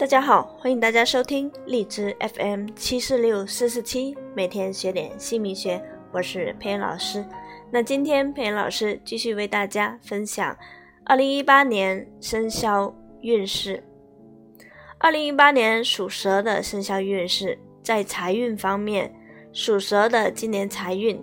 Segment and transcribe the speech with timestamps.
[0.00, 5.78] 大家好，欢迎大家收听荔枝 FM 七四六四四七，每天学点姓名学，
[6.10, 7.22] 我是佩恩老师。
[7.70, 10.56] 那今天佩恩老师继续为大家分享
[11.04, 13.84] 二零一八年生肖运势。
[14.96, 19.14] 二零一八年属蛇的生肖运势，在财运方面，
[19.52, 21.22] 属蛇的今年财运，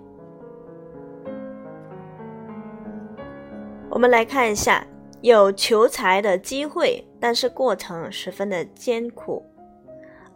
[3.90, 4.86] 我们来看一下。
[5.20, 9.44] 有求财的机会，但是过程十分的艰苦，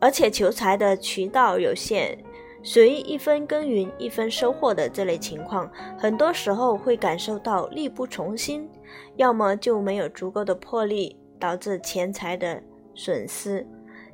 [0.01, 2.19] 而且求财的渠道有限，
[2.65, 8.69] 属于一分耕耘一分收获的这类情况，很多时候会感受到力不从心，
[9.15, 12.61] 要么就没有足够的魄力，导致钱财的
[12.93, 13.65] 损失。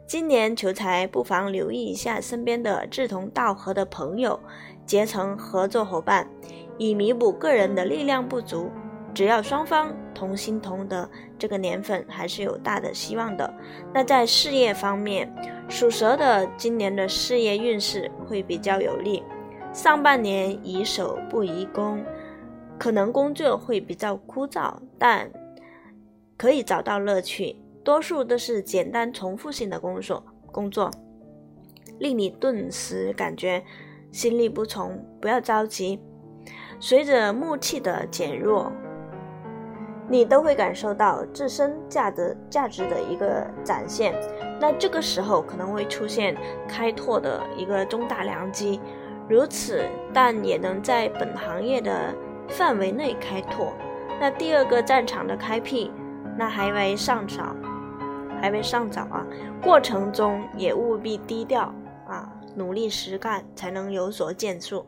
[0.06, 4.38] 今年求财不妨留意一下身边的志同道合的朋友，
[4.84, 6.28] 结成合作伙伴，
[6.76, 8.70] 以弥补个人的力量不足。
[9.14, 11.08] 只要双方同心同德，
[11.38, 13.52] 这个年份还是有大的希望的。
[13.92, 15.28] 那在事业方面，
[15.68, 19.22] 属蛇的今年的事业运势会比较有利。
[19.72, 22.04] 上半年宜守不宜攻，
[22.78, 25.30] 可能工作会比较枯燥，但
[26.36, 27.56] 可以找到乐趣。
[27.84, 30.90] 多数都是简单重复性的工作，工作
[31.98, 33.64] 令你顿时感觉
[34.12, 35.04] 心力不从。
[35.20, 35.98] 不要着急，
[36.78, 38.72] 随着木气的减弱。
[40.10, 44.14] 你都会感受到自身价值价值的一个展现，
[44.58, 48.80] 那这个时候可能会出现开拓的一个重大良机，
[49.28, 52.14] 如此，但也能在本行业的
[52.48, 53.72] 范围内开拓。
[54.18, 55.92] 那第二个战场的开辟，
[56.36, 57.54] 那还为上早，
[58.40, 59.26] 还为上早啊！
[59.62, 61.72] 过程中也务必低调
[62.08, 64.84] 啊，努力实干，才能有所建树。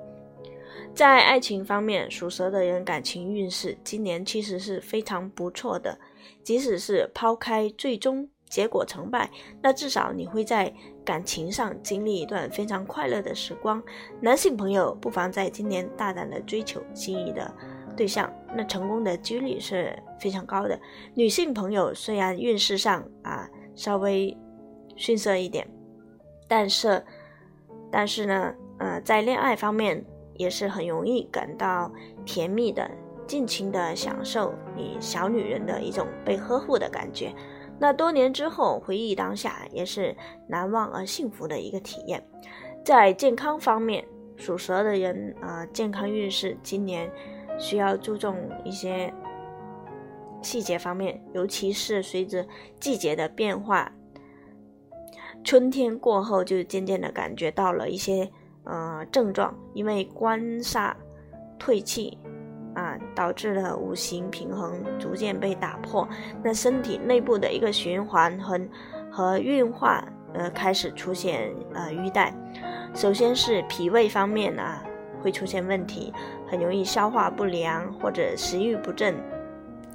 [0.95, 5.99] 在爱情方面，属蛇的人感情运势今年其实是非常不错的。
[6.43, 9.31] 即使是抛开最终结果成败，
[9.63, 10.73] 那至少你会在
[11.05, 13.83] 感情上经历一段非常快乐的时光。
[14.21, 17.51] 男性朋友不妨在今年大胆的追求心仪的
[17.97, 20.79] 对象，那成功的几率是非常高的。
[21.15, 24.37] 女性朋友虽然运势上啊稍微
[24.97, 25.67] 逊色一点，
[26.47, 27.03] 但是
[27.91, 30.05] 但是呢，呃，在恋爱方面。
[30.41, 31.93] 也是很容易感到
[32.25, 32.91] 甜蜜的，
[33.27, 37.31] 尽情的享受你小女人的一种被呵护的感觉。
[37.79, 40.17] 那多年之后回忆当下，也是
[40.49, 42.27] 难忘而幸福的一个体验。
[42.83, 44.03] 在健康方面，
[44.35, 47.13] 属蛇的人啊，健康运势今年
[47.59, 48.35] 需要注重
[48.65, 49.13] 一些
[50.41, 52.47] 细节方面，尤其是随着
[52.81, 53.93] 季节的变化，
[55.45, 58.31] 春天过后就渐渐的感觉到了一些。
[58.65, 60.93] 呃，症状因为官煞
[61.59, 62.19] 退气
[62.75, 66.09] 啊，导致了五行平衡逐渐被打破。
[66.43, 68.61] 那身体内部的一个循环和
[69.11, 70.05] 和运化
[70.35, 72.35] 呃开始出现呃淤带。
[72.95, 74.83] 首先是脾胃方面啊
[75.23, 76.13] 会出现问题，
[76.47, 79.15] 很容易消化不良或者食欲不振，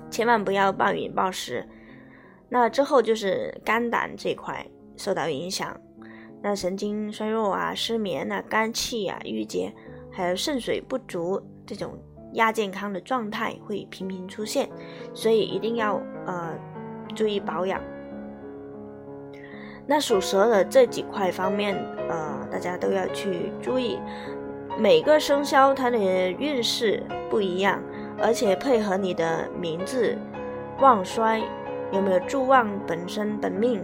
[0.10, 1.68] 千万不要暴饮暴食。
[2.50, 4.66] 那之后就是肝胆这块
[4.98, 5.76] 受到影响。
[6.48, 9.74] 那神经衰弱啊、失眠啊、肝气啊郁结，
[10.12, 11.98] 还有肾水不足这种
[12.34, 14.70] 亚健康的状态会频频出现，
[15.12, 16.56] 所以一定要呃
[17.16, 17.82] 注意保养。
[19.88, 21.76] 那属蛇的这几块方面，
[22.08, 23.98] 呃，大家都要去注意。
[24.78, 27.82] 每个生肖它的运势不一样，
[28.22, 30.16] 而且配合你的名字
[30.80, 31.42] 旺衰
[31.92, 33.84] 有没有助旺本身本命。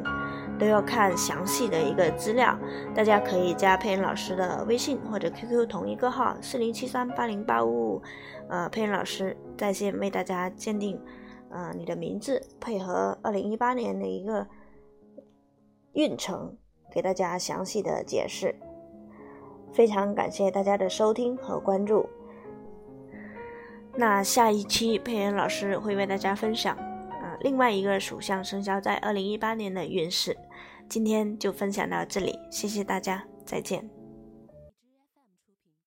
[0.61, 2.55] 都要看详细的一个资料，
[2.94, 8.01] 大家可以加佩恩老师的微信或者 QQ 同一个号四零七三八零八五五，
[8.47, 11.01] 呃，佩恩老师在线为大家鉴定，
[11.49, 14.45] 呃，你的名字配合二零一八年的一个
[15.94, 16.55] 运程，
[16.93, 18.53] 给大家详细的解释。
[19.73, 22.07] 非常感谢大家的收听和关注，
[23.95, 26.91] 那下一期佩恩老师会为大家分享。
[27.44, 30.38] 另外一个属相生肖在二零一八年的运势，
[30.88, 34.01] 今天就分享到这里，谢谢大家，再见。